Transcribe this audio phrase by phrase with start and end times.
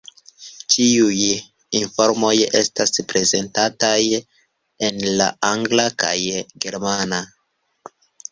[0.75, 1.25] Ĉiuj
[1.79, 3.99] informoj estas prezentataj
[4.89, 6.17] en la angla kaj
[6.65, 7.21] germana.